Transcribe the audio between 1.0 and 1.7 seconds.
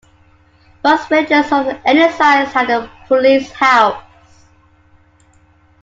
villages of